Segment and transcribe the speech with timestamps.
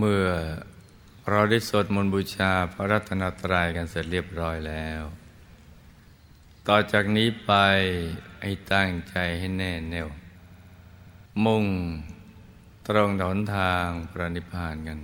[0.00, 0.26] เมื่อ
[1.30, 5.02] เราได้สวดมนต์บูชาพระรัตนตรัยกันเสร็จเรียบร้อยแล้ว
[6.68, 7.52] ต่อจากนี้ไป
[8.42, 10.08] ให้ตั้งใจให้แน่แน่ว
[11.44, 11.66] มุ่ง
[12.86, 14.98] ตรงหนทางพระนิพพานกัน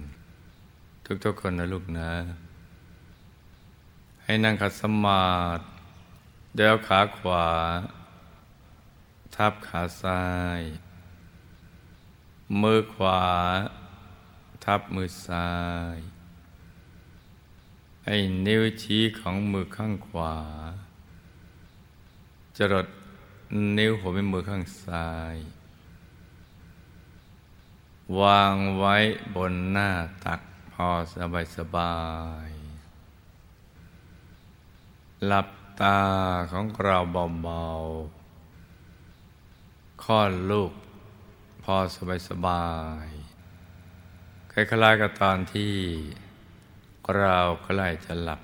[1.24, 2.12] ทุกๆคนนะลูกนะ
[4.24, 5.64] ให้นั่งขัดสมาธิ
[6.54, 7.46] เดี๋ยวขาขวา
[9.34, 10.24] ทับขาซ้า
[10.58, 10.60] ย
[12.60, 13.20] มือขวา
[14.64, 15.50] ทับมือซ้า
[15.96, 15.98] ย
[18.04, 20.36] ให้นิ้วชี้ของมือข้างขวา
[22.56, 22.88] จรด
[23.78, 25.36] นิ้วหัวแม่มือข้างซ้าย
[28.20, 28.96] วางไว้
[29.34, 29.90] บนหน้า
[30.24, 30.40] ตัก
[30.72, 31.96] พอสบายสบา
[32.48, 32.50] ย
[35.26, 35.48] หลับ
[35.80, 36.00] ตา
[36.52, 36.98] ของเรา
[37.42, 40.72] เบาๆคลอดลูก
[41.62, 42.66] พอสบายสบา
[43.06, 43.21] ย
[44.54, 45.74] คล้ายๆกับตอนที่
[47.18, 48.40] เราใกล้จะหลับ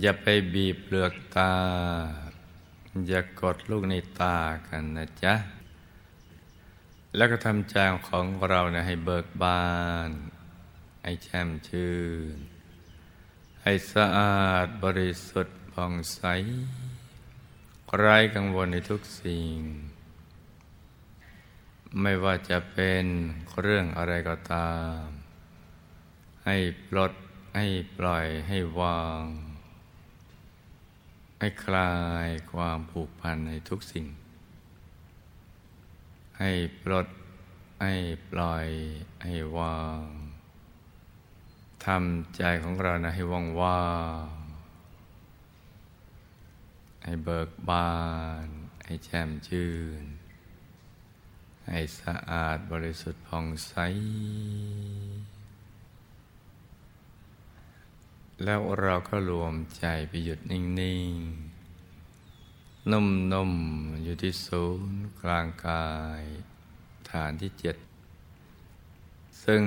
[0.00, 1.54] อย่าไปบีบเปลือกตา
[3.06, 4.38] อย่ากดลูกในตา
[4.68, 5.34] กันนะจ๊ะ
[7.16, 7.74] แล้วก็ทำใจ
[8.08, 9.66] ของเราเนี่ยให้เบิกบา
[10.08, 10.10] น
[11.02, 11.94] ให้แช่มชื่
[12.34, 12.36] น
[13.62, 16.20] ให้สะอาดบริสุทธิ์ผ่องใส
[17.96, 19.58] ไร้กังวลในทุกสิ่ง
[22.02, 23.04] ไม่ว่าจะเป็น
[23.60, 25.02] เรื่องอะไรก็ตาม
[26.44, 26.56] ให้
[26.88, 27.12] ปลด
[27.56, 27.66] ให้
[27.98, 29.24] ปล่อยให้วาง
[31.38, 31.94] ให้คลา
[32.26, 34.06] ยความผูกพันในทุกสิ่ง
[36.38, 36.50] ให้
[36.82, 37.06] ปลด
[37.82, 37.94] ให้
[38.30, 38.66] ปล่อย
[39.24, 40.02] ให้วาง
[41.84, 43.86] ทำใจของเรานะให้ว่างว่า
[44.24, 44.26] ง
[47.04, 47.94] ให้เบิกบา
[48.44, 48.46] น
[48.84, 49.70] ให้แจ่มชื่
[50.02, 50.04] น
[51.70, 53.74] ให้สะอาดบริสุทธิ์ผ่องใส
[58.44, 60.62] แล้วเราก็รวมใจไปหยุดนิ่
[61.10, 61.12] ง
[62.02, 65.88] ๆ นุ่ม ๆ อยู่ที่ศูนย์กลางกา
[66.20, 66.22] ย
[67.10, 67.76] ฐานที่เจ็ด
[69.44, 69.62] ซึ่ง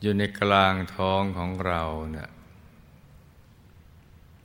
[0.00, 1.82] อยู่ในกลางท้องของเรา
[2.12, 2.30] เนะี่ย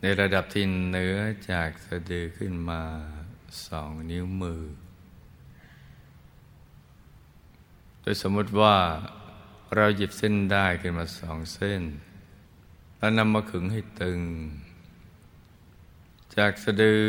[0.02, 1.18] ในระดับที่เหนือ
[1.52, 2.84] จากสะดือขึ้นมา
[3.68, 4.64] สองนิ้วมือ
[7.95, 8.76] โดยสมมติว่า
[9.76, 11.82] เราหยิบเส้นได้ขึ้นมาสองเส้น
[12.98, 14.20] แล้วนำมาขึงให้ตึง
[16.36, 17.06] จากสะดือ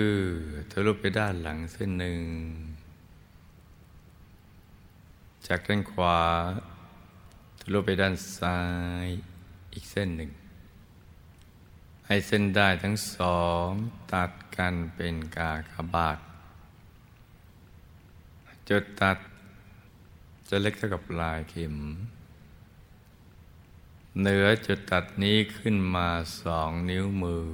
[0.70, 2.20] ทะลุไปด้านหลังเส้นหนึ่ง
[5.46, 6.20] จากด้านขวา
[7.60, 8.58] ทะลุไปด้านซ้า
[9.04, 9.06] ย
[9.74, 10.30] อีกเส้นหนึ่ง
[12.06, 13.68] ให้เส้นได้ทั้งสอง
[14.12, 16.18] ตัดกันเป็นกากบาท
[18.68, 19.18] จุดตัด
[20.48, 21.76] จะเล็กเท่ากับลายเข็ม
[24.20, 26.08] เหนือจุดตัดนี้ขึ้นมา
[26.42, 27.48] สองนิ้วมือ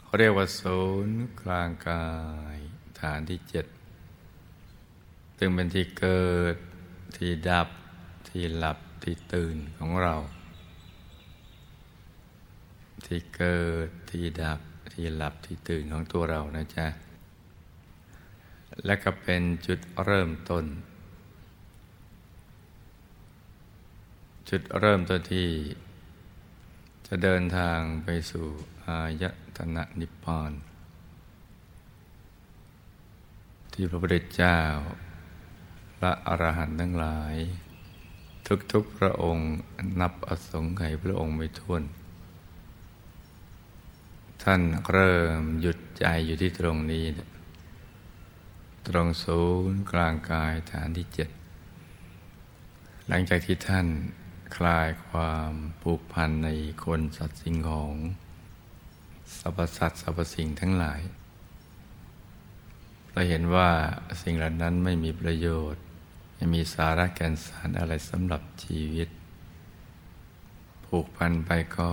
[0.00, 2.06] เขาเรียกว่าศูนย์กลางกา
[2.56, 2.58] ย
[3.00, 3.66] ฐานที่เจ็ด
[5.38, 6.56] ซึ่งเป็นที่เกิด
[7.16, 7.68] ที่ดับ
[8.28, 10.14] ที่หลับที่ตื่นของเรา
[13.06, 14.60] ที่เกิดที่ดับ
[14.92, 16.86] ที่หลับที่ตื่นของตัวเรานะจ๊ะ
[18.86, 20.64] และก็เป็นจุดเริ่มต้น
[24.48, 25.48] จุดเริ่มต้นที่
[27.06, 28.46] จะเดินทางไปสู่
[28.86, 29.24] อาย
[29.56, 30.52] ตนะนิพพาน
[33.72, 34.58] ที่พระพุทธเจ้า
[35.96, 37.34] พระอรหันต์ทั้งหลาย
[38.72, 39.50] ทุกๆพระองค์
[40.00, 41.82] นับอสงไขยพระองค์ไม่ท้วน
[44.42, 44.60] ท่าน
[44.90, 47.04] เริ่มหยุดใจอยู่ที่ตรงนี้
[48.86, 51.30] ตรงศูนย์กลางกายฐานที่เจ็ด
[53.08, 53.86] หลังจากที่ท่าน
[54.56, 55.52] คลายความ
[55.82, 56.48] ผูกพันใน
[56.84, 57.94] คนสัตว์สิ่งของ
[59.38, 61.00] สรรพสัตว์สรรพสิ่งทั้งหลาย
[63.12, 63.70] เราเห็นว่า
[64.22, 65.82] สิ่งเหล่านั้นไม่มีประโยชน์
[66.34, 69.08] ไม่มีสาระแก่นสารอะไรสำหรับชีวิต
[70.86, 71.90] ผูกพันไปก็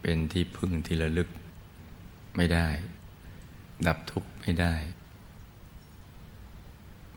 [0.00, 1.28] เป็นที่พึ่งที่ระลึก
[2.36, 2.68] ไม่ได้
[3.86, 4.74] ดับทุกข์ไม่ได้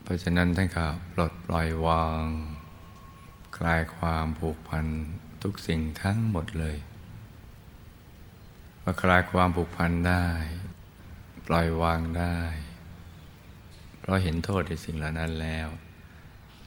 [0.08, 2.24] ราะฉะนั้นท่านก็ปลดปล่อยวาง
[3.56, 4.86] คลายความผูกพัน
[5.42, 6.76] ทุกสิ่งทั้งหมดเลย
[8.82, 10.26] พอคลายความผูกพันได้
[11.46, 12.38] ปล่อยวางได้
[13.98, 15.68] เพราะเห็นโทษในสิ่งเหล่านั้นแล้ว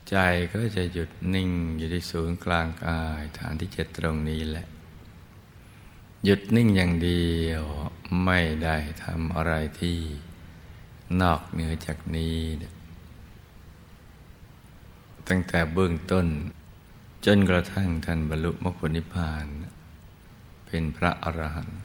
[0.09, 0.15] ใจ
[0.53, 4.67] ก็จะหยุดนิ่งอยู่ที่ศูนย์กลางกายฐานที่เจ็ดตรงนี้แหละ
[6.25, 7.63] หยุดนิ่งอย่างเดียว
[8.25, 9.97] ไม่ได้ทำอะไรที่
[11.21, 12.80] นอกเหนือจากนี้ท
[15.33, 16.27] ตั้งแต่เบื้องต้น
[17.25, 19.45] จนกระทั่งท่านบรรลุมรรคผลนิพพาน
[20.65, 21.81] เป็นพระอรหันต์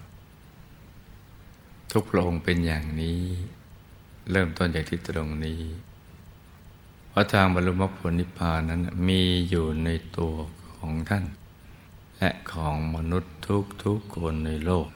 [1.92, 3.22] ทุกพระองค์เป็นอย่างนี้
[4.30, 5.62] เริ่มต้นจากที่ตรงนี้
[7.08, 10.34] เพราะทางบรรลุมรรคผลนิพพานนั้นมีอยู่ในตัว
[10.74, 11.24] ของท่าน
[12.18, 14.88] และของมนุษย์ทุกทุกคนในโลก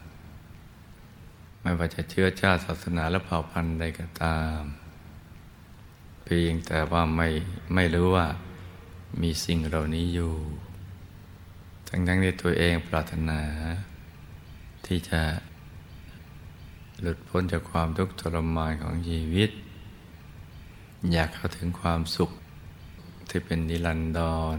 [1.60, 4.62] ไม่ว่าจะเชื้อชาติศาสนาและเผ่าพันธุ์ใดก็ตาม
[6.24, 7.28] เพียงแต่ว่าไม่
[7.74, 8.26] ไม่รู้ว่า
[9.22, 10.32] มีสิ่งเหล่านี้อยู่
[11.88, 13.40] ทั้งทั้งในตัวเองปรารถนา
[14.86, 15.22] ที่จะ
[17.00, 19.50] หลุดพ้นจากความทุกข์ทรมานของชีวิต
[21.12, 22.30] อยากเข้าถึงความสุข
[23.28, 24.20] ที่เป็นนิรันด
[24.54, 24.56] ร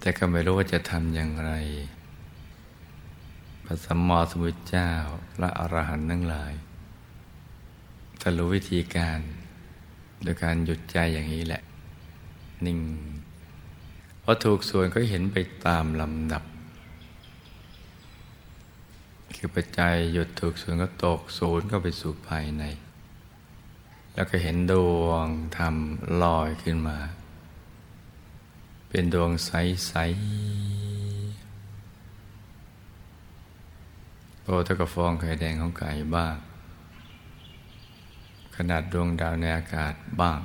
[0.00, 1.52] แต่ก็ไม่รู้ว่าจะทำอย่างไร
[3.64, 4.90] พระสัมมาสัมพุทธเจ้า
[5.38, 6.52] และอรหันต์ทั้งหลาย
[8.20, 9.20] ถ้ารู้วิธีการ
[10.22, 11.62] โดยการหยุดใจอย่างนี้แหละ
[12.66, 12.78] นิ่ง
[14.22, 16.44] พอถูกส่วนก็เห็นไปตามลำดับ
[19.36, 22.64] คือปัจจัยหยุดถูกส่วนก็ตกศูนย์ก็ไปสู่ภายใน
[24.14, 25.26] แล้วก็เห็นดวง
[25.56, 26.98] ทำลอยขึ้นมา
[28.88, 30.14] เป็นดวงใส ๆ
[34.42, 36.34] โตเท่ากับฟองไข่แดงของไก่บ้าง
[38.56, 40.40] ขนาดดวงดาวในอากาศบ้าง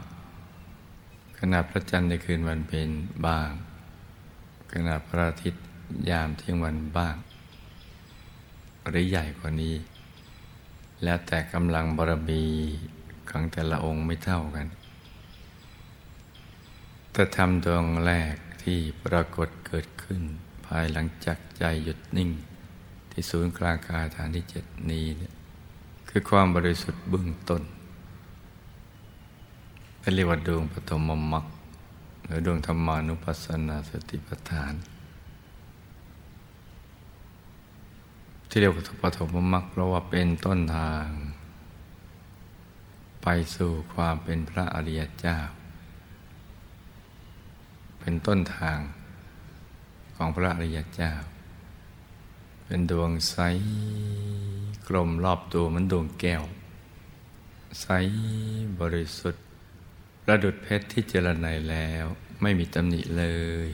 [1.39, 2.89] ขนาดพระจันทร์ในคืนวันเพ็ญ
[3.27, 3.49] บ้าง
[4.71, 5.63] ขนาดพระอาทิตย์
[6.09, 7.15] ยามเที่ยงวันบ้าง
[8.87, 9.75] หรือใหญ่กว่านี้
[11.03, 12.43] แล้วแต่กำลังบารมี
[13.29, 14.67] ของแต่ละองค์ไม่เท่ากัน
[17.11, 20.21] แต่ทำดวงแรกที่ปรากฏเกิดขึ้น
[20.65, 22.29] ภายหลังจากใจหยุดนิ่ง
[23.11, 25.33] ที่ศูนย์กลางกายฐานที่เจ็ดนี้เนี่ย
[26.09, 27.61] คือความบริสุทธิ์เบื้องต้น
[30.15, 31.01] เรียกว่าดวงปฐม
[31.33, 31.45] มรรค
[32.25, 34.73] หรือดวงธรรมานุปัสสนาสติปัฏฐาน
[38.49, 41.07] ที่เรียกว่าปฐมมรรคเพราะว่าเป็นต้นทาง
[43.23, 45.37] ไปสู่ความเป็นพระอริยเจ้า
[47.99, 48.79] เป็นต้นทาง
[50.15, 51.11] ของพระอริยเจ้า
[52.65, 53.37] เป็นดวงใส
[54.87, 56.43] กลมรอบตัวเหมือนดวงแก้ว
[57.81, 57.87] ใส
[58.79, 59.43] บริสุทธิ์
[60.31, 62.05] ประดุดเพชรที่เจรไนแล้ว
[62.41, 63.25] ไม่มีตำหนิเล
[63.67, 63.69] ย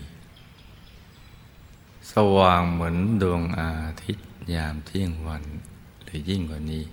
[2.11, 3.73] สว่างเหมือนดวงอา
[4.03, 5.43] ทิตย์ยามเที่ยงวัน
[6.03, 6.83] หรือยิ่งกว่านี้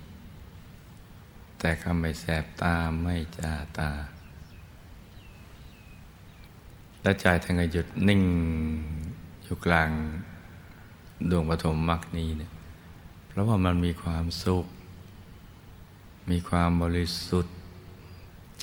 [1.59, 3.91] แต่ก็ไม่แสบตาไม่จ้าตา
[7.01, 8.23] และใจทางหยุดนิ่ง
[9.43, 9.89] อยู่กลาง
[11.29, 12.51] ดวงปฐมมรรคนี้เนี่ย
[13.27, 14.65] เพราะว่ามันมีความสุข
[16.31, 17.55] มีความบริสุทธิ์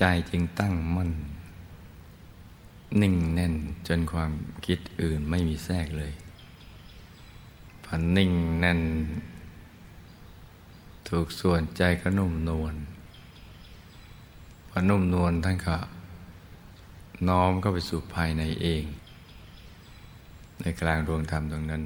[0.01, 1.11] ใจจึงตั้งมั่น
[3.01, 3.55] นิ่งแน่น
[3.89, 4.31] จนความ
[4.67, 6.13] คิดอื่นไม่มีแทรกเลย
[7.85, 8.81] พอนิ่งแน่น
[11.09, 12.75] ถูกส่วนใจก็นุ่มนวล
[14.69, 15.77] พอนุ่มนวลท่านก็
[17.29, 18.85] น้อมเข้าไปสู่ภายในเอง
[20.61, 21.83] ในกลางดวงธรรมตรงนั้น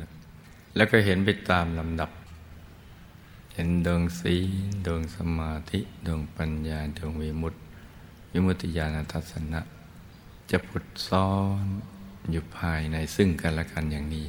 [0.77, 2.11] แล้วก็เห็นไปตามลำดับ
[3.55, 4.35] เห็นดวงสี
[4.87, 7.64] ดวงสมาธิดวงปัญญาดวงวิมุตติ
[8.37, 9.61] วิมุตติญาณทัศนะ
[10.51, 11.31] จะผุดซ้อ
[11.63, 11.65] น
[12.31, 14.27] อยู่ภายในซึ่งกันและกันอย่างนี้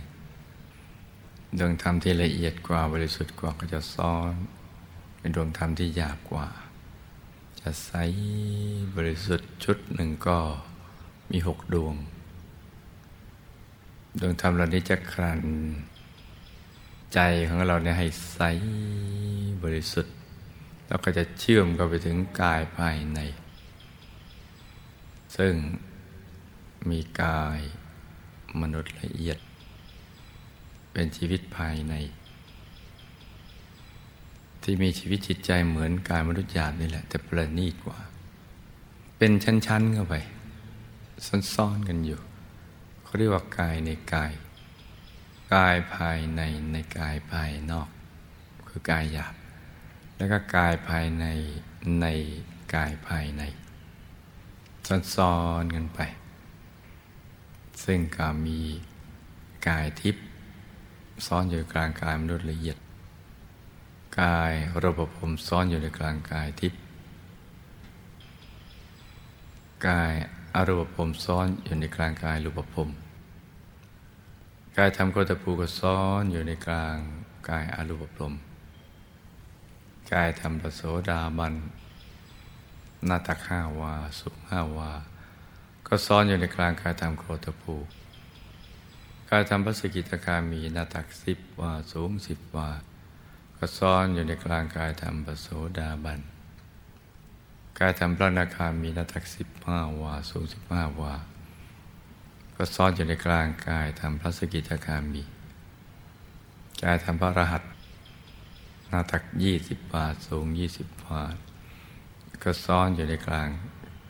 [1.59, 4.33] ดวงธรรมที่ละเอียดกว่าบริสุทธิ์กว่าก็จะซ้อน
[5.19, 6.47] เป็นดวงธรรมที่หยาบกว่า
[7.61, 7.91] จะใส
[8.95, 10.37] บริสุทธิ์ชุดหนึ่งก็
[11.31, 11.95] มีหกดวง
[14.19, 15.41] ดวงธรรมเหล่านี้จะครัน
[17.13, 18.39] ใจของเราเนี่ยให้ใส
[19.63, 20.15] บริสุทธิ์
[20.87, 23.19] แล้วก็จะเชื่อมกันไปถึงกายภายใน
[25.37, 25.55] ซึ่ง
[26.89, 27.59] มีกาย
[28.61, 29.37] มนุษย์ละเอียด
[30.91, 31.93] เป็นชีวิตภายใน
[34.63, 37.99] ที่มีชีวิตจิตใจเหมือนกายมนุษย์หยาบนี่แหละ แต่ประณีตกว่า
[39.17, 40.15] เป็นชั้นๆเข้าไป
[41.55, 42.19] ซ่อนๆกันอยู่
[43.03, 44.31] เขาเรียกว่ากายในกาย
[45.53, 47.89] กายภายในในกายภายนอก
[48.69, 49.35] คือกายหยาบ
[50.17, 51.25] แล้วก็กายภายใน
[52.01, 52.05] ใน
[52.75, 53.43] กายภายใน
[54.87, 55.99] ซ้อนๆกันไป
[57.83, 58.59] ซึ่งก็มี
[59.67, 60.23] กายทิพย์
[61.25, 62.77] ซ้อนอยู่กลางกายมนุษย์ละเอียด
[64.21, 66.79] กายระบบผมซ้อนอยู่ในกลางกายทิพย์
[69.87, 70.13] กาย
[70.55, 72.89] อรูปผมซ้อนอยู่ในกลางกายรูปภพ
[74.77, 76.97] กายธรรมโกตภูก็ซ้อนอยู่ในกลาง
[77.49, 78.33] กายอรูปภพ
[80.11, 81.53] กายธรรมปโสดาบัน
[83.07, 84.91] หน้าตักห้าวา สุห้าวา
[85.87, 87.75] ก็ซ้อนอยู่ในกลางกายธรรมโคตภู
[89.29, 92.69] กายธรรมพระสกิตาคามีหน้าตักสิบวา สูงสิบวา
[93.57, 95.47] ก็ซ้อนอยู่ในกลางกายธรรมปโส
[95.77, 96.21] ดาบัน
[97.79, 101.13] กายธรรมพระนาคามีหน้าตักสิบห้าวา สูงสิบห้าวา
[102.55, 105.23] ก็ซ้อนอยู่ในกลางกายธรรมพระสกิตาคามี
[106.83, 107.63] กายธรรมพระรหัส
[108.89, 111.35] หน้าตักยี่สิบบาท สูงยี่สิบบาท
[112.43, 113.49] ก็ซ้อนอยู่ในกลาง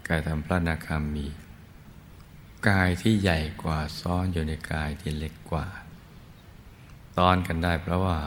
[0.08, 1.27] กายธรรมพระนาคามี
[2.70, 5.67] กายที่ใหญ่กว่าซ้อนอยู่ในกายที่เล็กกว่า
[7.15, 8.17] ซ้อนกันได้เพราะว่า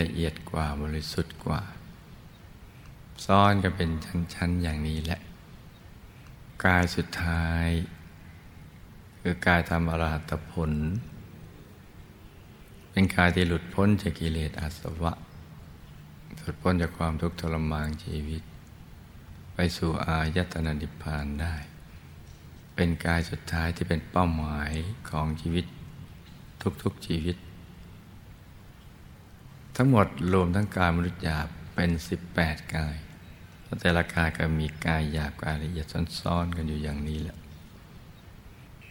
[0.00, 1.60] ละเอียดกว่าบริสุทธิ์กว่า
[3.26, 3.90] ซ้อนกันเป็น
[4.34, 5.20] ชั้น ๆ อย่างนี้แหละ
[6.64, 7.66] กายสุดท้าย
[9.20, 10.72] คือกายทำอรหัตผล
[12.90, 15.12] เป็นกายที่หลุดพ้นจากกิเลสอาสวะ
[16.40, 18.42] หลุดพ้นจากความทุกข์ทรมานชีวิต
[19.62, 21.54] ไปสู่อายตนะนิพพานได้
[22.74, 24.72] เป็นกายสุดท้ายที่เป็นเป้าหมาย
[25.10, 25.64] ของชีวิต
[26.82, 27.36] ทุกๆชีวิต
[29.76, 31.90] ทั้งหมดรวมทั้งกายมนุษย์หยาบเป็น
[32.30, 32.96] 18 กาย
[33.80, 35.86] แต่ละกายก็มีกายหยาบกายละเอียด
[36.20, 37.36] ซ้อนๆกันอยู่อย่างนี้แหละ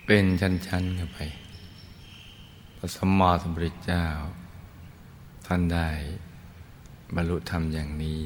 [0.05, 1.19] เป็นชั้นๆกันไป
[2.77, 4.05] พระสมมาสมบริเจ้า
[5.45, 5.89] ท่านได้
[7.15, 8.21] บรรลุธรรมอย่างนี้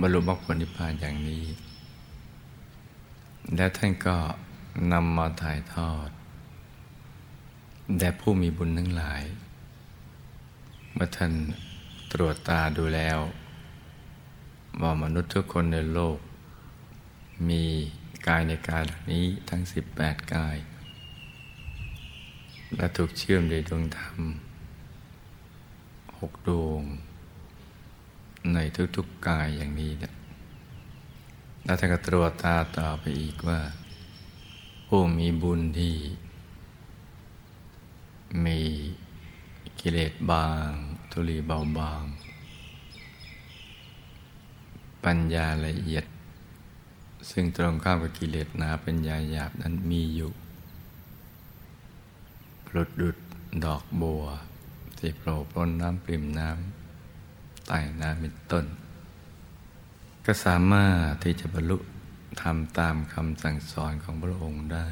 [0.00, 1.44] บรรลุมรรคผลนิพพานอย่างนี้
[3.56, 4.16] และท่านก็
[4.92, 6.08] นำมาถ่ายทอด
[7.98, 9.22] แด่ผู้มีบุญทั้งหลาย
[10.92, 11.32] เมื่อท่าน
[12.12, 13.18] ตรวจตาดูแล้ว
[14.82, 16.18] ว่ามนุษย์ทุกคนในโลก
[17.48, 17.64] มี
[18.26, 18.82] กายในกาย
[19.12, 19.62] นี้ทั้ง
[19.96, 20.56] 18 กาย
[22.76, 24.18] และถูกเชื่อมโดยดวงธรรม
[26.18, 26.82] หกดวง
[28.54, 28.58] ใน
[28.96, 30.14] ทุกๆกายอย่างนี้นี่ย
[31.64, 33.60] แล้วท่านก็ตรวจตาต่อไปอีกว่า
[34.86, 35.96] ผู้มีบุญที่
[38.44, 38.60] มี
[39.80, 40.68] กิเลสบาง
[41.10, 42.04] ทุลีเบาบาง
[45.04, 46.04] ปัญญาละเอียด
[47.30, 50.32] ซึ่งตรงข้ามกับกิเลสหนาปัญญาหยาบนั้นมีอยู่
[52.66, 53.16] ปลุดดุด
[53.64, 54.24] ดอกบัว
[54.98, 56.81] ที่โผล่พ้นน้ำปริมน้ำ
[57.66, 58.64] ใต้น้ำเป็นต้น
[60.26, 61.78] ก็สามารถที่จะบรรลุ
[62.42, 64.88] ทำตามคำสั่งสอนของพระองค์ได้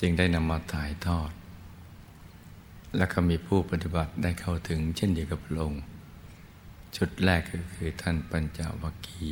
[0.00, 1.30] จึงได้นำมาถ่ายทอด
[2.96, 5.82] และก็มีผู้ปฏิบัติได้เข้าถึงเช่นเดียวกับพระองค์
[6.96, 9.28] ชุดแรกก็คือท่านปัญจวัคคี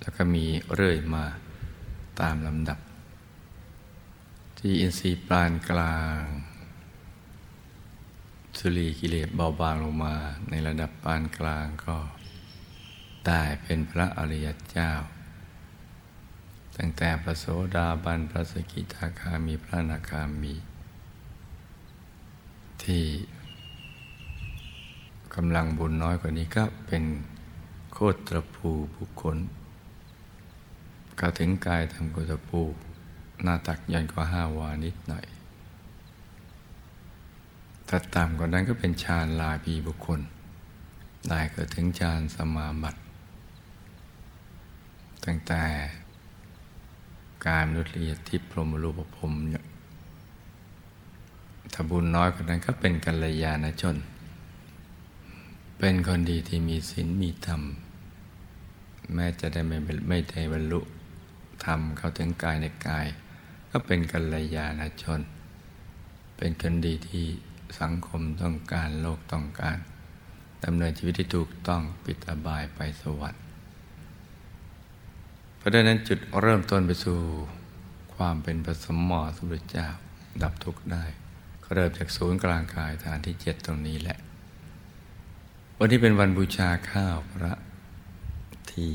[0.00, 1.24] แล้วก็มีเรื่อยมา
[2.20, 2.78] ตามลำดับ
[4.58, 6.22] ที่อินทรีย์ปานกลาง
[8.62, 10.14] สุรีกิเลสเบาบางลงมา
[10.50, 11.96] ในระดับปานกลางก็
[13.26, 14.90] ได้เป็นพระอริยเจ้า
[16.76, 17.44] ตั้งแต่พระโส
[17.76, 20.54] ดาบันพระสกิทาคามีพระนาคามี
[22.82, 23.04] ที่
[25.34, 27.04] กำลังบุญน้อยกว่านี้ก็เป็น
[27.92, 29.36] โคตรภูบุคคล
[31.20, 32.60] ก็ถึงกายทำโคตรภู
[33.42, 35.26] หน้าตักยันกว่าห้าวานิดหน่อย
[37.92, 40.20] ถ้าต่ำกว่านั้นก็เป็นฌานลาภีบุคคล
[41.28, 43.00] ได้ก็ถึงฌานสมาบัติ
[45.24, 45.62] ตั้งแต่
[47.46, 49.64] การมนุษย์ละเอียดที่พรหมรูปภพเนี่ย
[51.72, 53.96] ถ้าบุญน้อยกว่านั้นก็เป็นกัลยาณชน
[55.78, 57.62] เป็นคนดีที่มีศีลมีธรรม
[59.14, 59.78] แม้จะได้ไม่
[60.08, 60.80] ไม่ได้บรรลุ
[61.64, 63.06] ธรรมเข้าถึงกายในกาย
[63.70, 65.20] ก็เป็นกัลยาณชน
[66.36, 67.26] เป็นคนดีที่
[67.80, 69.76] สังคมต้องการโลกต้องการ
[70.64, 73.42] ดำเนินชีวิตที่ถูกต้องปิดอบายไปสวรรค์
[75.56, 77.18] เพราะดังนั้นจุดเริ่มต้นไปสู่
[78.14, 79.88] ความเป็นปสมมอสุรเจ้า
[80.42, 81.04] ดับทุกข์ได้
[81.62, 84.18] ก็เริ่มจากศูนย์กลางกายฐานที่เจ็ดตรงนี้แหละ
[85.78, 87.52] วันนี้เป็นวันบูชาข้าวพระ
[88.70, 88.92] ที่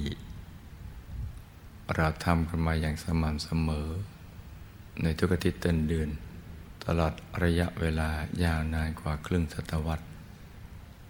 [1.95, 3.89] เราทำกันมาอย่างสม่ำเสมอ
[5.01, 6.09] ในทุกอาทิตย์ต้นเดือน
[6.87, 7.13] ตลอด
[7.43, 8.09] ระยะเวลา
[8.43, 10.05] ยาวนานกว่าครึ่งศตวรรษ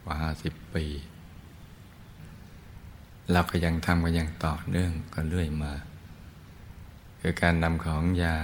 [0.02, 0.86] กว่าห้าสิบปี
[3.32, 5.74] เราก็ยังทำกันอย่างต่อเนื่องก็เรื่อยมา
[7.22, 8.38] คือการนำของยา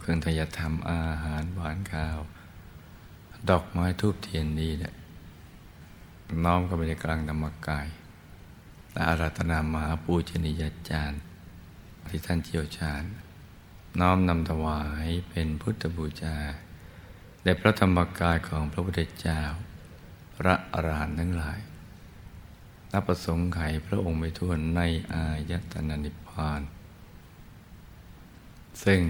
[0.00, 2.18] เครื่องทยธรรมอาหารหวานข้าว
[3.50, 4.94] ดอกไม้ทูบเทียนนี้เนี่ย
[6.44, 7.86] น้อมก็ไปในกลางธรรมกาย
[8.92, 11.20] และอาราธนามหาปูชนียาจารย์
[12.08, 13.02] ที่ท่านเชียวชาญ
[13.98, 16.36] น้อมนำถวายเป็นพุทธบูชา
[17.44, 19.40] ในพระธรรมกายของพระพุทธเจ้า
[20.36, 21.60] พระอรหันต์ทั้งหลาย
[22.92, 24.80] นับประสงค์ไขพระองค์ไม่ทวนใน
[25.12, 26.60] อายตนะนิพพาน
[28.84, 29.02] ซึ่ง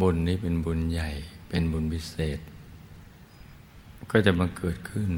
[0.00, 1.10] บุญนี้เป็นบุญใหญ่
[1.48, 2.38] เป็นบุญพิเศษ
[4.10, 5.10] ก็จะมาเกิดขึ้น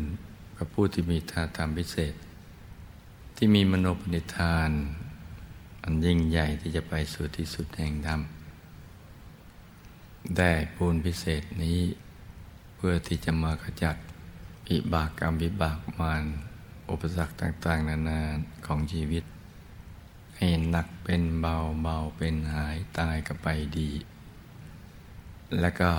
[0.56, 2.14] กับผู้ที่มีท่าทางพิเศษ
[3.36, 4.70] ที่มีมโนปณิธาน
[5.90, 8.20] อันยิ่งใหญ่ที่จะไปสู่ที่สุดแห่งธรรม
[10.36, 11.80] ได้บุญพิเศษนี้
[12.76, 13.96] เพื่อที่จะมาขจัด
[14.70, 16.22] อิบากกรรมวิบากมาร
[16.90, 18.20] อุปสรรคต่างๆ นานา
[18.66, 19.24] ของชีวิต
[20.36, 23.90] ให้หนักเป็นเบาเบาเป็นหายตายก็ไปดี
[25.60, 25.90] แล้วก็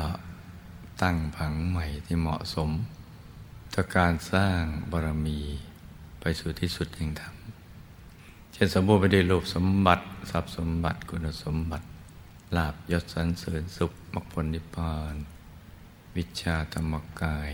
[1.02, 2.70] ตั้งผังใหม่ที่เหมาะสม
[3.74, 5.40] ต่อการสร้างบารมี
[6.20, 7.39] ไปสู่ที่สุดแห่งธรรม
[8.54, 11.86] เช่นสมบูรณ์ไปด้วยรูปสมบัติ ทรัพย์สมบัติคุณสมบัติ
[12.56, 15.16] ลาบยศสันเสริญสุขมรรคผลนิพพาน
[16.16, 17.52] วิชาธรรมกาย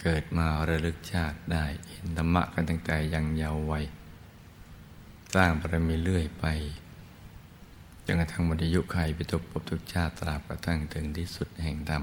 [0.00, 3.84] เกิดมาระลึกชาติได้เห็นธรรมะกันตั้งแต่ยังเยาว์วัย
[5.34, 6.46] สร้างบารมีเรื่อยไป
[8.04, 12.02] จนกระทั่งมรยุคไขไปทุกภพทุกชาติตราบกระทั่งถึงที่สุดแห่งธรรม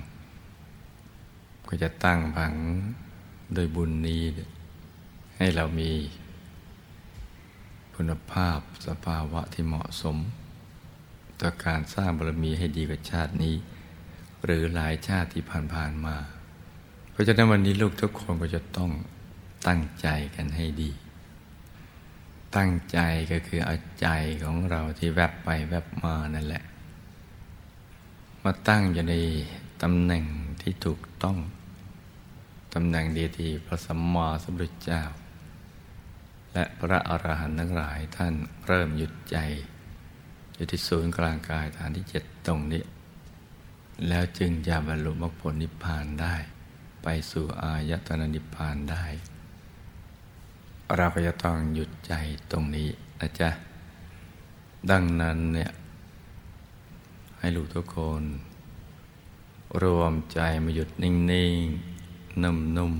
[1.67, 2.53] ก็จะตั้งผัง
[3.53, 4.21] โดยบุญนี้
[5.37, 5.91] ให้เรามี
[7.95, 10.17] คุณภาพสภาวะที่เหมาะสม
[11.41, 13.55] ต่อการสร้างบารมีให้ดีกว่าชาตินี้
[14.43, 16.15] หรือหลายชาติที่ผ่านๆมา
[17.11, 18.91] เพราะฉะนั้นวันนี้ลูกทุกคนก็จะต้อง
[19.67, 20.91] ตั้งใจกันให้ดี
[22.55, 22.99] ตั้งใจ
[23.31, 24.07] ก็คือเอาใจ
[24.43, 26.63] ของเราที่แวบไปแวบมานั่นแหละ
[28.43, 29.15] มาตั้งอยู่ใน
[29.81, 30.25] ตำแหน่ง
[30.61, 31.37] ที่ถูกต้อง
[32.73, 35.03] ตำแหน่งดีที่พระสัมมาสัมพุทธเจ้า
[36.55, 38.33] และพระอรหันต์ทั้งหลายท่าน
[38.67, 39.37] เริ่มหยุดใจ
[40.55, 42.83] อยู่ที่ศูนย์กลางกายฐานที่เจ็ดตรงนี้
[44.07, 46.35] แล้วจึงจะบรรลุมรรคผลนิพพานได้
[47.03, 49.05] ไปสู่อายตนะนิพพานได้
[50.95, 52.13] เราก็จะต้องหยุดใจ
[52.51, 53.49] ตรงนี้นะจ๊ะ
[54.89, 55.71] ดังนั้นเนี่ย
[57.39, 58.23] ให้ลูกทุกคน
[59.83, 61.13] รวมใจมาหยุดนิ่
[61.61, 61.63] ง
[62.01, 62.93] ๆ นุ่ม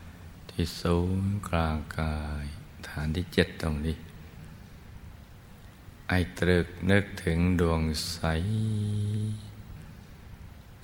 [0.00, 2.46] ๆ ที่ศูนย์กลางกาย
[2.92, 3.96] ฐานที่เจ็ดตรงนี้
[6.08, 8.20] ไอ้ตรึกนึกถึงดวงใส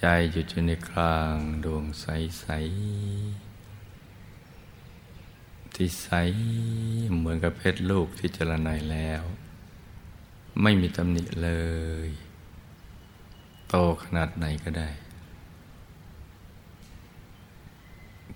[0.01, 2.07] ใจหยุดอยู่ในกลางดวงใส
[2.40, 2.47] ใส
[5.75, 6.09] ที่ใส
[7.16, 9.23] เหมือนกับเพชรลูกที่เจรไนแล้ว
[10.62, 11.51] ไม่มีตำหนิเล
[12.07, 12.09] ย
[13.68, 14.90] โตขนาดไหนก็ได้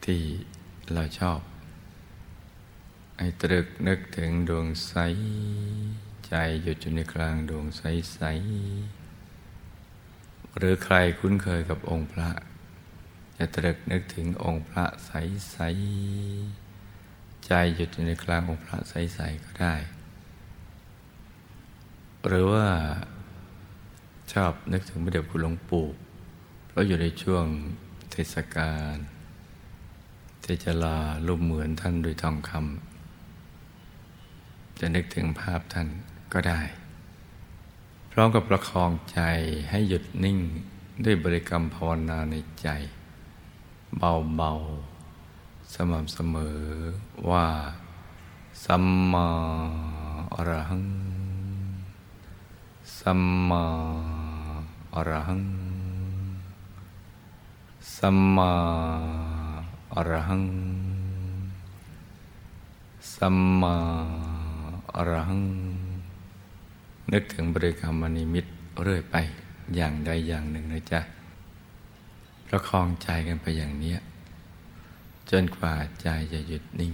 [0.04, 0.20] ที่
[0.92, 1.40] เราชอบ
[3.16, 4.94] ไอ้ตรึกนึกถึงดวงใส
[6.29, 7.83] ใจหยุดอยู่ในกลางดวงใส
[8.14, 8.20] ใส
[10.57, 12.31] หรือใครคุ้นเคยกับองค์พระ
[13.38, 19.75] จะตรึกนึกถึงองค์พระใสๆใจหยุดอยู่ในกลางองค์พระใสๆก็ได้
[22.27, 22.66] หรือว่า
[24.33, 25.87] ชอบนึกถึงพระเดชคุณหลวงปู่
[26.66, 27.46] เพราะอยู่ในช่วง
[28.12, 28.96] เทศกาล
[30.44, 32.91] ที่จะลารูปเหมือนท่านด้วยทองคำ
[34.85, 35.88] จะนึกถึงภาพท่าน
[36.33, 36.61] ก็ได้
[38.12, 39.21] พร้อมกับประคองใจ
[39.71, 40.38] ให้หยุดนิ่ง
[41.05, 42.68] ด้วยบริกรรมภาวนาในใจ
[43.99, 46.61] เบาๆ สม่ำเสมอ
[47.31, 47.47] ว่า
[48.64, 49.29] สัมมา
[50.35, 50.87] อรหัง
[52.99, 53.64] สัมมา
[54.95, 55.45] อรหัง
[57.97, 58.53] สัมมา
[59.95, 60.45] อรหัง
[63.14, 63.77] สัมมา
[64.96, 65.42] อรหัง
[67.12, 68.44] นึกถึงบริกรรมนิมิต
[68.83, 69.16] เรื่อยไป
[69.74, 71.00] อย่างใดอย่างหนึ่งนะจ๊ะ
[72.46, 73.94] ประคองใจกันไปอย่างนี้
[75.31, 76.92] จนกว่าใจจะหยุดนิ่ง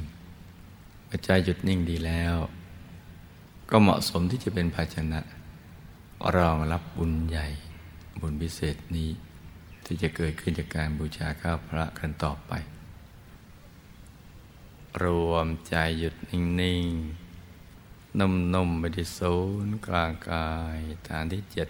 [1.07, 2.37] เมื่อใจหยุดนิ่งดีแล้ว
[3.71, 5.21] ก็เหมาะสมที่จะเป็นภาชนะ
[6.37, 7.47] รองรับบุญใหญ่
[8.21, 9.11] บุญพิเศษนี้
[9.85, 12.53] ที่จะเกิดขึ้นจากการบูชาข้าวพระกันต่อไป
[15.03, 16.43] รวมใจหยุดนิ่
[16.83, 17.28] ง ๆ
[18.19, 19.35] นุ่มๆไปที่ศู
[19.67, 21.69] นย์กลางกายฐานที่เจ็ด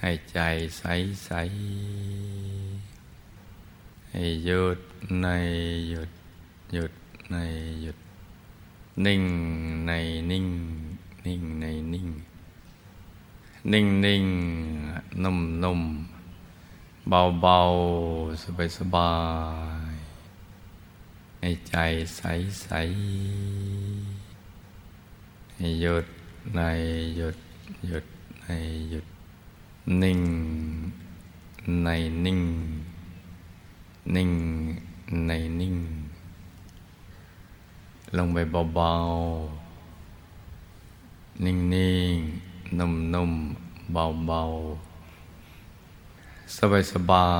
[0.00, 0.38] ให้ใจ
[0.78, 0.82] ใส
[1.24, 1.30] ใส
[4.10, 4.78] ให้หยุด
[5.22, 5.26] ใน
[5.88, 6.10] หยุด
[6.72, 6.92] หยุด
[7.30, 7.36] ใน
[7.82, 7.98] หยุด
[9.04, 9.22] นิ่ง
[9.86, 9.92] ใน
[10.30, 10.46] นิ่ง
[11.26, 12.08] นิ่งในนิ่ง
[13.72, 14.24] นิ่งนิ่ง
[15.22, 15.82] นุ่มนุ่ม
[17.08, 17.58] เบาเบา
[18.42, 19.12] สบายสบา
[19.92, 19.94] ย
[21.40, 21.74] ให้ใจ
[22.16, 22.22] ใส
[22.62, 22.68] ใส
[25.80, 26.06] หยุด
[26.54, 26.60] ใน
[27.16, 27.36] หยุด
[27.86, 28.04] หยุด
[28.42, 28.46] ใน
[28.90, 29.06] หยุด
[30.02, 30.20] นิ่ง
[31.84, 31.88] ใน
[32.24, 32.40] นิ่ง
[34.14, 34.32] นิ่ง
[35.26, 35.76] ในนิ่ง
[38.16, 38.38] ลงไป
[38.74, 41.54] เบาๆ นิ่
[42.14, 46.58] งๆนุ่มๆเบาๆ
[46.92, 47.30] สบา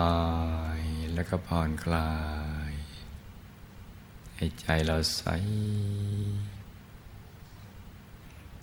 [0.78, 2.12] ยๆแล้วก็ผ่อนคลา
[2.70, 2.72] ย
[4.36, 5.22] ให้ใจเราใส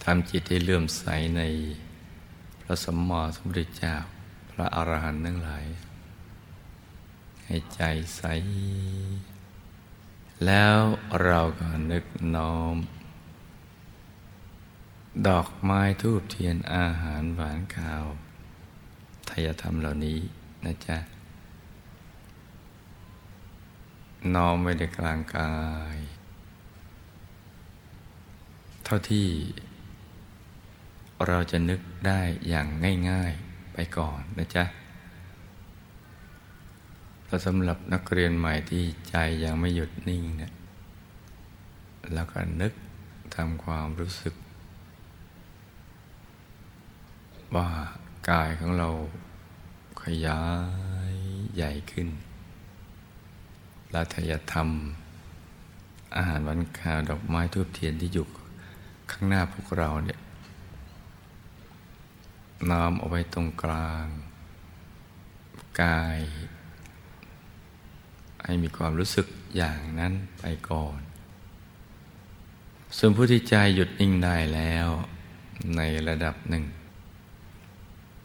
[0.09, 1.03] ทำจิตให้เลื่อมใส
[1.37, 1.41] ใน
[2.61, 3.95] พระสมมาสมุทรเจ้า
[4.51, 5.65] พระอรหันต์ทั้งหลาย
[7.45, 7.81] ให้ใจ
[8.15, 8.21] ใส
[10.45, 10.79] แล้ว
[11.23, 12.75] เราก็นึกน้อม
[15.27, 18.05] ดอกไม้ทูบเทียนอาหารหวานข้าว
[19.29, 20.19] ทายธรรมเหล่านี้
[20.65, 20.97] นะจ๊ะ
[24.35, 25.53] น้อมไว้ในกลางกา
[25.95, 25.97] ย
[28.83, 29.27] เท่าที่
[31.27, 32.67] เราจะนึกได้อย่าง
[33.09, 34.65] ง่าย ๆไปก่อนนะจ๊ะ
[37.25, 40.53] แต่สำหรับนักเรียนใหม่ที่ใจยังไม่หยุดนิ่งเนะี่ย
[42.13, 42.73] แล้วก็นึก
[43.35, 44.33] ทำความรู้สึก
[47.55, 47.69] ว่า
[48.29, 48.89] กายของเรา
[50.03, 50.41] ขยา
[51.11, 51.13] ย
[51.55, 52.07] ใหญ่ขึ้น
[53.91, 54.69] และทยธรรม
[56.15, 58.27] อาหารวันคาวดอกไม้ทูบเทียนที่อยู่
[59.11, 60.19] ข้างหน้าพวกเราเนี่ย
[62.69, 64.05] น้อมเอาไว้ตรงกลาง
[65.81, 66.19] กาย
[68.43, 70.99] ให้มีความรู้สึกอย่างนั้นไปก่อน
[72.97, 74.87] ส่วนผู้ที่ใจหยุดนิ่งได้แล้ว
[75.75, 76.65] ในระดับหนึ่ง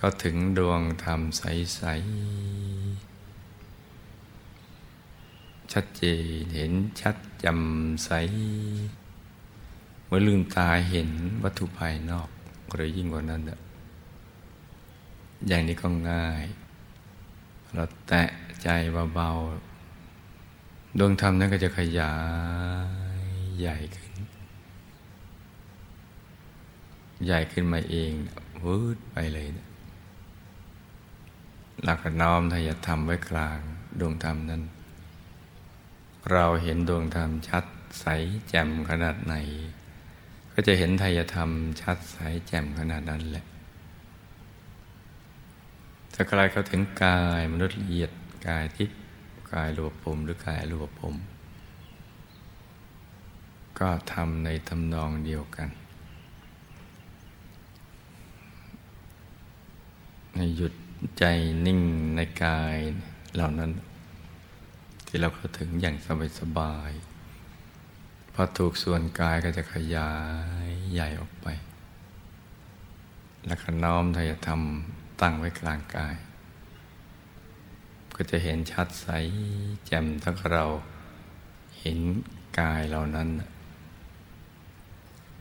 [0.00, 1.92] ก็ถึงดวงธรรมใส ๆ
[5.72, 8.10] ชัดเจนเห็นชัดจำใส
[10.06, 11.10] เมื่อลืมตาเห็น
[11.42, 12.28] วัตถุภายนอก
[12.74, 13.58] หรือยิ่งกว่านั้นเนี่ย
[15.48, 16.44] อย่างนี้ก็ง่าย
[17.74, 18.30] เราแตะ
[18.62, 18.68] ใจ
[19.14, 22.14] เบาๆดวงธรรมนั้นก็จะขยา
[23.20, 23.24] ย
[23.58, 24.12] ใหญ่ขึ้น
[27.24, 28.12] ใหญ่ขึ้นมาเอง
[28.64, 29.68] วืดไปเลยนะ
[31.84, 33.60] หลักน้อมทายธรรมไว้กลาง
[34.00, 34.62] ดวงธรรมนั้น
[36.32, 37.64] เราเห็นดวงธรรมชัด
[38.00, 38.06] ใส
[38.48, 39.34] แจ่มขนาดไหน
[40.52, 41.50] ก็จะเห็นทายธรรม
[41.80, 43.44] ชัดใสแจ่มขนาดนั้นแหละ
[46.20, 48.10] ถ้าใครเข้าถึงกายมนุษย์ละเอียด
[48.48, 48.98] กายทิพย์
[49.52, 51.14] กายรูปภพหรือกายรูปภพ
[53.78, 55.68] ก็ทำในทำนองเดียวกัน
[60.34, 60.72] ให้หยุด
[61.18, 61.24] ใจ
[61.66, 61.80] นิ่ง
[62.16, 62.76] ในกาย
[63.34, 63.70] เหล่านั้น
[65.06, 65.96] ที่เราเข้าถึงอย่าง
[66.40, 70.12] สบายๆพอถูกส่วนกายก็จะขยา
[70.66, 71.48] ยใหญ่ออกไป
[73.46, 74.60] แล้วก็น้อมทายธรรม
[75.20, 76.16] ตั้งไว้กลางกาย
[78.14, 79.08] ก็จะเห็นชัดใส
[79.86, 80.64] แจ่มทั้งเรา
[81.80, 81.98] เห็น
[82.60, 83.28] กายเหล่านั้น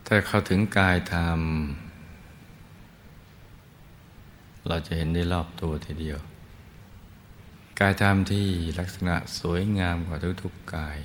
[0.06, 1.40] ถ้าเข้าถึงกายธรรม
[4.68, 6.18] เราจะเห็นได้รอบตัวทีเดียว
[7.80, 8.46] กายธรรมที่
[8.78, 10.98] ลักษณะสวยงามกว่าทุกๆกาย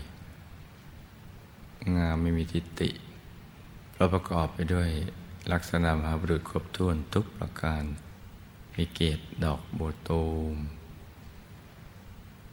[1.98, 2.90] งามไม่มีทิฏฐิ
[3.92, 4.90] เพราะประกอบไปด้วย
[5.54, 7.84] ลักษณะมหาบุรุษครบถ้วนทุกประการ
[8.74, 10.56] มีเกตดอกโบตูม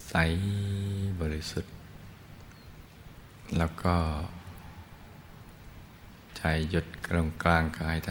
[0.08, 0.14] ใส
[1.20, 1.74] บริสุทธิ์
[3.58, 3.96] แล้วก็
[6.36, 8.10] ใจหยุดกลางกลางกายท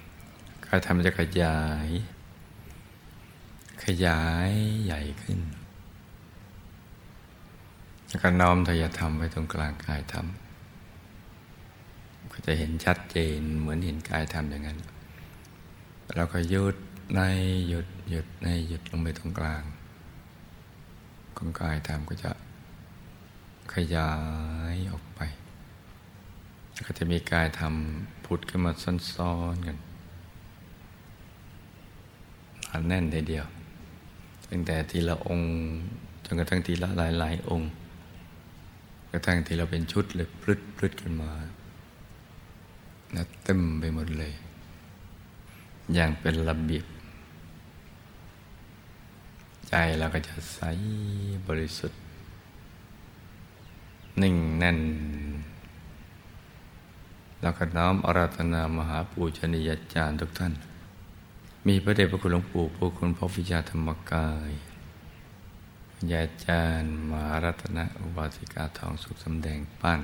[0.00, 1.88] ำกายทำจะขยาย
[3.84, 4.50] ขยาย
[4.84, 5.40] ใหญ่ขึ้น
[8.08, 10.26] แล้วก็น้อมทยธรรมไว้ตรงกลางกายธรรม
[12.32, 14.78] ก็จะเห็นชัดเจนเหมือนเห็นกายธรรมอย่างนั้น
[16.14, 16.76] แล้วก็ยุด
[17.16, 17.20] ใน
[17.68, 19.62] หยุดหยุดในหยุดลงไปตรงกลาง
[21.36, 22.30] ของกายธรรมก็จะ
[23.74, 24.10] ขยา
[24.74, 25.20] ยออกไป
[26.86, 27.74] ก็จะมีกายธรรม
[28.24, 28.72] พุดขึ้นมา
[29.14, 29.78] ซ้อนๆกัน
[32.70, 33.46] อันแน่นทีเดียว
[34.48, 35.50] ตั้งแต่ทีละองค์
[36.24, 37.70] จนกระทั่งทีละหลายๆ องค์
[39.10, 41.30] กระทั่งทีเราเป็นชุดเลยพลึดพลึดขึ้นมา
[43.14, 44.32] นะเต็มไปหมดเลย
[45.94, 46.86] อย่างเป็นระเบียบ
[49.68, 50.60] ใจเราก็จะใส
[51.46, 52.00] บริสุทธิ์
[54.22, 54.78] นิ่งแน่น
[57.42, 60.52] แล้วก็น้อมอาราธนามหาปูชนียาจารย์ทุกท่าน
[61.66, 64.50] มีพระเดชพระคุณหลวงปู่ผู้คุณพระวิชาธรรมกาย
[66.12, 70.00] ยาจารย์มหารัตนอุบาสิกาทองสุขสำแดงปั้น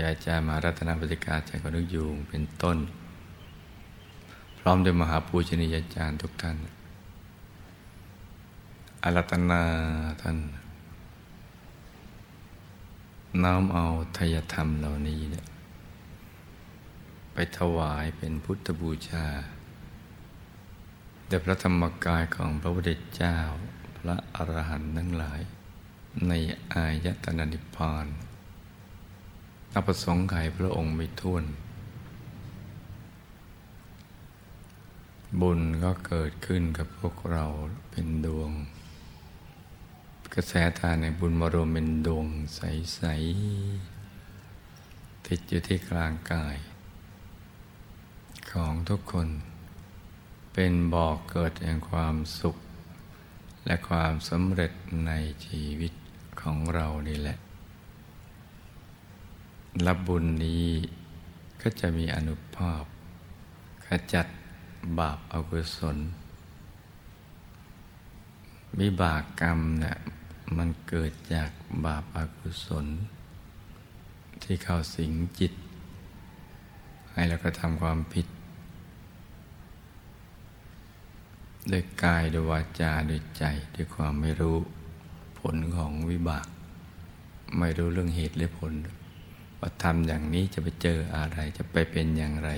[0.00, 2.78] ยาจารมารัตนอุบาสิกาใจก็นึกยูงเป็นต้น
[4.58, 6.56] พร้อมด้วยมหาปูชนียาจารย์ทุกท่าน
[9.02, 9.62] อารัตนา
[10.22, 10.38] ท่าน
[13.42, 13.84] น้อมเอา
[14.16, 15.46] ทยธรรมเหล่านี้เนี่ย
[17.32, 19.26] ไปถวายเป็นพุทธบูชา
[21.26, 23.36] แด่พระธรรมกายของพระพุทธเจ้า
[23.98, 25.40] พระอรหันต์ทั้งหลาย
[26.28, 26.32] ใน
[26.72, 28.06] อายตนะนิพพาน
[29.74, 31.44] อัประสงค์ไขพระองค์ไม่ท้วน
[35.40, 37.44] บุญก็เกิดขึ้นกับพวกเรา
[37.90, 38.50] เป็นดวง
[40.34, 43.02] กระแสทานในบุญมารวมเป็นดวงใส
[43.90, 46.56] ๆ ติดอยู่ที่กลางกาย
[48.52, 49.28] ของทุกคน
[50.52, 52.56] เป็นบอกเกิดแห่งความสุข
[53.66, 54.72] และความสำเร็จ
[55.06, 55.12] ใน
[55.46, 55.92] ชีวิต
[56.40, 57.38] ของเรานี่แหละ
[59.86, 60.66] รับบุญนี้
[61.60, 62.82] ก็จะมีอนุภาพ
[63.86, 64.26] ขจัด
[64.98, 65.96] บาปอากุศล
[68.80, 69.96] วิบากกรรมเนะี่ย
[70.56, 71.50] มันเกิดจาก
[71.84, 72.86] บาปอากุศล
[74.42, 75.52] ที่เข้าสิงจิต
[77.12, 78.26] ให้เราก็ทำความผิด
[81.72, 84.56] ด้วยกายด้วยวาจาด้วยใจด้วยความไม่รู้
[85.38, 86.46] ผลของวิบาก
[87.58, 88.72] ไม่รู้เรื่องเหตุและผล
[89.60, 92.50] ว่าทำอย่างนี้จะไปเจออะไรจะไปเป็นอย่างไร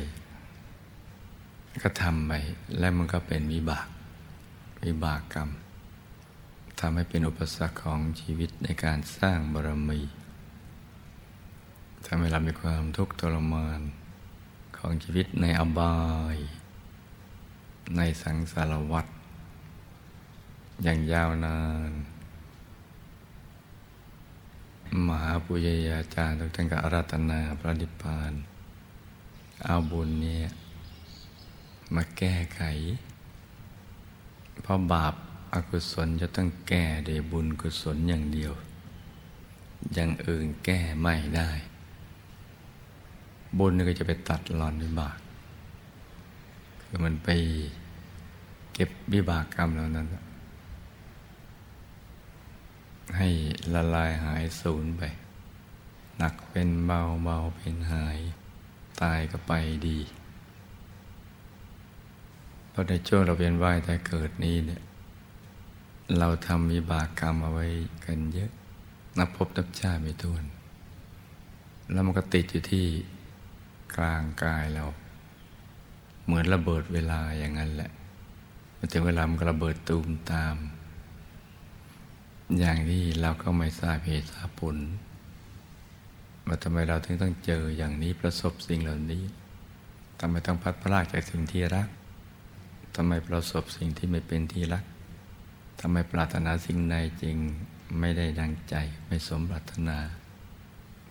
[1.82, 2.32] ก็ทำไป
[2.78, 3.86] แล้วมันก็เป็นวิบาก
[4.84, 5.48] วิบากกรรม
[6.80, 10.00] ทำให้เป็นอุปสรรคของชีวิตในการสร้างบารมี
[12.06, 13.80] ทำให้เรามีความทุกข์ทรมาน
[14.76, 15.96] ของชีวิตในอบา
[16.34, 16.36] ย
[17.96, 19.06] ในสังสารวัฏ
[20.82, 21.90] อย่างยาวนาน
[25.08, 28.32] มหาปุญญาจารย์ทุกท่านก็อารัตนาพระนิพพาน
[29.64, 30.48] เอาบุญเนี่ย
[31.94, 32.62] มาแก้ไข
[34.62, 35.14] เพราะบาป
[35.54, 38.52] อากุศลจะต้องแก้ด้วยบุญกุศลอย่างเดียว
[39.94, 41.50] อย่างอื่นแก้ไม่ได้
[43.58, 45.18] บุญก็จะไปตัดรอนวิบาก
[46.82, 47.28] คือมันไป
[48.74, 50.06] เก็บวิบากกรรมเหล่านั้น
[53.18, 53.28] ให้
[53.74, 55.02] ละลายหายสูญไป
[56.18, 58.18] หนักเป็นเบาเบาเป็นหาย
[59.02, 59.52] ตายก็ไป
[59.88, 59.98] ดี
[62.70, 64.82] เพราะในช่วงเราเวียนว่ายแต่เกิดนี้เนี่ย
[66.18, 67.66] เราทำมีบากกรรมเอาไว้
[68.04, 68.50] กันเยอะ
[69.18, 70.44] นับพบนับชาติไม่ท้วน
[71.92, 72.86] แล้วมันก็ติดอยู่ที่
[73.96, 74.84] กลางกายเรา
[76.24, 77.90] เหมือนระเบิดเวลาอย่างนั้นแหละ
[78.78, 80.54] มาถึงเวลามันก็ระเบิดตูมตาม
[82.58, 84.76] อย่างนี้เราก็ไม่ทราบเหตุทราบผล
[86.46, 89.24] ว่าทำไมเราถึงต้องเจออย่างนี้ประสบสิ่งเหล่านี้
[90.20, 91.88] ทำไมต้องพัดพลากจากสิ่งที่รัก
[92.96, 94.84] ทำไมประสบสิ่งที่ไม่เป็นที่รัก
[95.80, 97.36] ทำไมปรารถนาสิ่งใดจริง
[98.00, 98.74] ไม่ได้ดังใจ
[99.06, 99.98] ไม่สมปรารถนา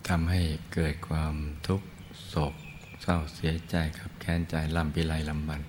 [0.07, 0.41] ทำให้
[0.73, 1.35] เกิดความ
[1.67, 1.87] ทุกข์
[2.27, 2.53] โศก
[3.01, 5.61] เศร้าเสียใจขับแค้นใจลำพิไรลำบัน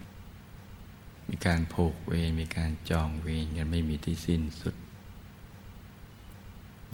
[1.29, 4.77] มีการผูกเวรมีการจองเวรกันไม่มีที่สิ้นสุด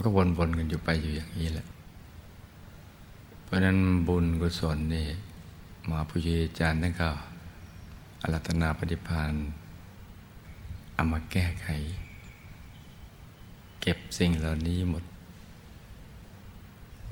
[0.03, 1.67] ก็วนๆกันอยู่ไปอยู่อย่างนี้แหละ
[3.43, 5.07] เพราะนั้นบุญกุศลนี่
[5.89, 7.09] มาพุทธอาจารย์ท่านก็
[8.21, 9.33] อรัตนาปฏิพาน
[10.93, 11.67] เอามาแก้ไข
[13.81, 15.03] เก็บสิ่งเหล่านี้หมด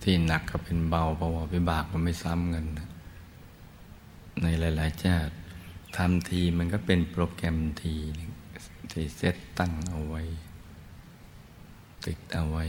[0.03, 2.65] ที่หนักก็เป็นเบาเพราะว่าวิบากมันไม่ซ้ำกัน
[4.41, 5.33] ในหลายๆชาติ
[5.97, 7.93] ทำทีมันก็เป็นโปรแกรมที
[8.91, 10.21] ที่เซตตั้งเอาไว้
[12.05, 12.65] ติดเอาไว้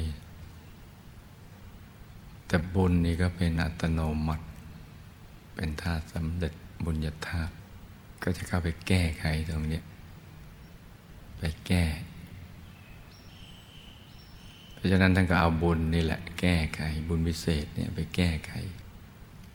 [2.47, 4.47] แต่บุญนี่ก็เป็นอัตโนมัติ
[5.55, 7.55] เป็นธาตุสำเร็จบุญญาธาตุ
[8.23, 9.81] ก็จะเข้าไปแก้ไขตรงนี้
[11.39, 11.85] ไปแก้
[14.75, 18.53] เพราะฉะนั้นท่านก็เอาบุญนี่แหละ แก้ไขบุญพิเศษเนี่ยไปแก้ไข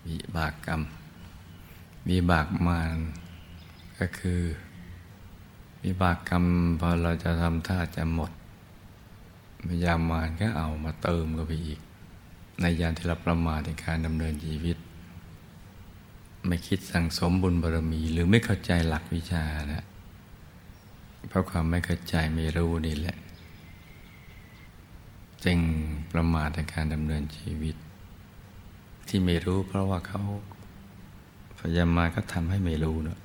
[0.08, 0.82] วิบากกรรม
[2.10, 2.98] วิบากมาร
[4.00, 4.42] ก็คือ
[5.84, 6.46] วิบากกรรม
[6.80, 8.32] พอเราจะทำท่าจะหมด
[9.68, 11.80] พยายามมารก็เอามาเติมก็ไปอีก
[12.62, 14.78] ในยานที่เราประมาทในการดำเนินชีวิต
[16.48, 19.44] ไม่คิดสั่งสมบุญบารมี หรือไม่เข้าใจหลักวิชา
[19.74, 19.86] นะ
[21.28, 23.18] เพราะความไม่เข้าใจไม่รู้นี่แหละ
[25.46, 25.60] จึง
[26.12, 27.76] ประมาทในการดำเนินชีวิต
[29.08, 30.22] ที่ไม่รู้เพราะว่าเขา
[31.58, 33.20] พยายามมาก็ทำให้ไม่รู้เนะ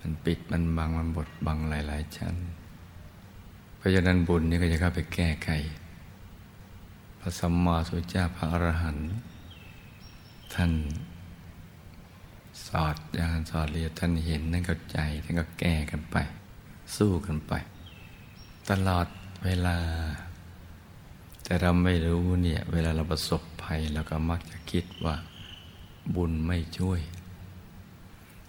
[0.00, 2.34] มันปิดมันบังมันบดบังหลาย ๆ ชั้น
[3.78, 5.50] เพราะฉะนั้นบุญนี่ก็จะเข้าไปแก้ไข
[7.20, 9.08] พระสัมมาสัมพุทธเจ้าพระอรหันต์
[10.54, 10.72] ท่าน
[12.66, 16.16] สอดยานสอดเรียท่านเห็นท่านเข้าใจท่านก็แก้กันไป
[16.96, 17.52] สู้กันไป
[18.70, 19.06] ตลอด
[19.44, 19.78] เวลา
[21.44, 25.16] แต่เราไม่รู้เนี่ยเวลาเราประสบภัยเราก็มักจะคิดว่า
[26.14, 27.00] บุญไม่ช่วย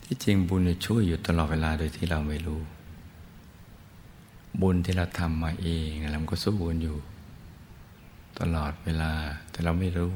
[0.04, 2.62] ที่จริงบุญจะช่วยอยู่ตลอดเวลาโดยที่เราไม่รู้
[4.62, 6.98] บุญที่เราทำมาเองเราก็สู้บุญอยู่
[8.40, 9.12] ตลอดเวลา
[9.52, 10.10] แต่เราไม่รู้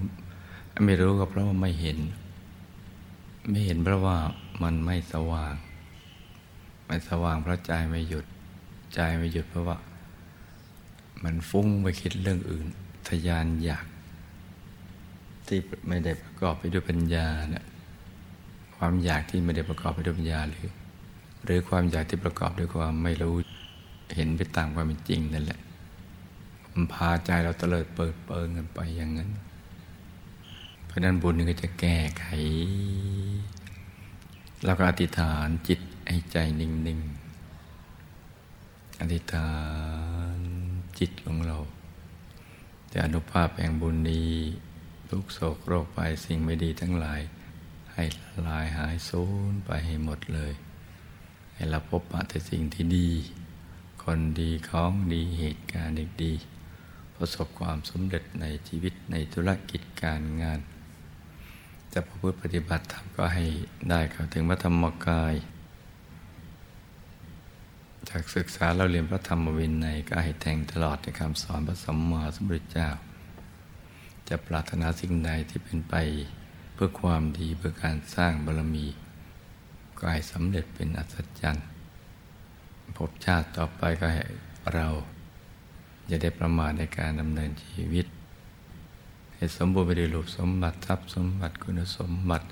[0.86, 2.00] ไม่รู้ก็เพราะว่าไม่เห็น
[3.50, 4.18] ไม่เห็นเพราะว่า
[4.64, 5.56] มันไม่สว่าง
[6.88, 8.26] ไม่สว่างเพราะใจไม่หยุด
[8.94, 9.78] ใจไม่หยุดเพราะว่า
[11.24, 12.68] มันฟุ้งไปคิดเรื่องอื่น
[13.08, 13.86] ทยานอยาก
[15.48, 17.66] ที่ไม่ได้ประกอบไปด้วยปัญญาเนี่ย
[18.78, 20.68] ความอยากที่ไม่ได้ประกอบไปด้วยปัญญาหรือ
[21.44, 23.36] หรือความอยากที่ประกอบด้วยความไม่รู้
[24.16, 25.60] เห็นไปตามความเป็นจริงนั่นแหละ
[26.72, 29.30] มันพาใจเราเตลิดเปิดเปิงกันไปอย่างนั้น
[30.86, 32.26] เพราะนั้นบุญนี่ก็จะแก้ไข
[34.66, 39.52] แล้วก็อธิษฐานจิตให้ใจนิ่งๆ อธิษฐา
[40.36, 40.38] น
[41.00, 41.58] จิตของเรา
[42.92, 44.32] จะอนุภาพแห่งบุญนี้
[45.10, 47.22] ทุกโศกโรคไปสิ่งไม่ดีทั้งหลาย
[47.94, 50.54] ให้ละลายหายสูญไปให้หมดเลย
[51.54, 53.10] ให้เราพบปะแต่สิ่งที่ดี
[54.04, 56.34] คนดีของดีเหตุการณ์ดี
[57.16, 60.60] ประสบความสำเร็จในชีวิตในธุรกิจการงาน
[61.94, 63.46] จะประพฤติปฏิบัติธรรมก็ให้
[63.90, 65.34] ได้เข้าถึงพระธรรมกาย
[68.10, 72.90] จากศึกษาเราเรียนพระธรรมวินัยก็ให้แทงตลอดในคำสอนพระสัมมาสัมพุทธเจ้า
[74.30, 75.96] จะปรารถนาสิ่งใดที่เป็นไป
[76.74, 78.86] เพื่อความดีเพื่อการสร้างบารมี
[79.98, 81.68] ก็ให้สำเร็จเป็นอัศจรรย์
[82.98, 84.24] พบชาติต่อไปก็ให้
[84.74, 84.88] เรา
[86.10, 88.06] จะได้ประมาทในการดำเนินชีวิต
[89.34, 92.48] ให้สมบูรณ์ไปด้วยรูปสมบัติทรัพย์สมบัติคุณสมบัติ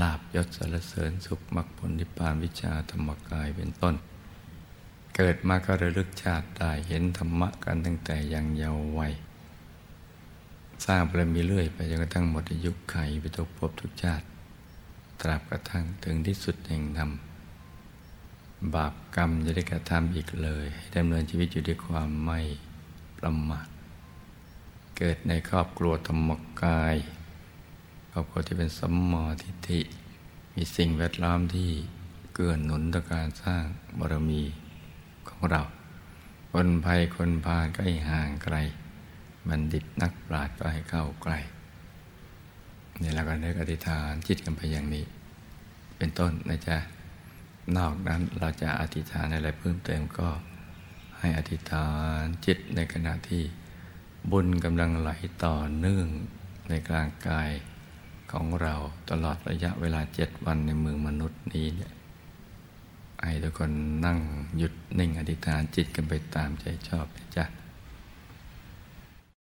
[0.00, 3.94] ลาบยศสารเสริญสุขมรรคผลนิพพานวิชาธรรมกายเป็นต้น
[5.16, 9.12] เกิดมาก็ระลึกชาติได้เห็นธรรมะกันตั้งแต่ยังเยาว์วัย
[10.84, 14.24] สร้างบารมีเรื่อยไปจนกระทั่งหมดอายุไขไปทุกภพทุกชาติ
[15.20, 17.10] ตราบกระทั่งถึงที่สุดแห่งธรรม
[18.74, 22.40] บาปกรรมจะได้กระทำอีกเลยดำเนินชีวิตอยู่ด้วยความไม่
[23.18, 23.66] ประมาท
[24.96, 26.30] เกิดในครอบครัวธรรม
[26.62, 26.96] กาย
[28.10, 29.80] ครอบครัวที่เป็นสมมทิฏฐิ
[30.54, 31.70] มีสิ่งแวดล้อมที่
[32.34, 33.64] เกื้อหนุนต่อการสร้าง
[33.98, 34.42] บารมี
[35.28, 35.62] ของเรา
[36.52, 38.56] คนภัยคนพาลก็ให้ห่างไกล
[39.48, 41.38] บัณฑิตนักปราชญ์ก็ให้เข้าใกล้
[43.02, 45.04] นี่เราก็นึกอธิษฐานจิตกันไปอย่างนี้
[45.98, 46.76] เป็นต้นนะจ๊ะ
[47.76, 50.28] นอกนั้นเราจะอธิษฐานอะไรเพิ่มเติมก็
[51.18, 51.88] ให้อธิษฐา
[52.20, 53.42] นจิตในขณะที่
[54.30, 55.10] บุญกำลังไหล
[55.44, 56.06] ต่อเนื่อง
[56.68, 57.50] ในกลางกาย
[58.32, 58.74] ของเรา
[59.10, 61.92] ตลอดระยะเวลาเจ็ดวันในเมืองมนุษย์นี้เนี่ย
[63.22, 63.72] ให้ทุกคน
[64.06, 64.18] นั่ง
[64.58, 67.44] หยุดนิ่งอธิษฐานจิตกันไปตามใจชอบนะจ๊ะ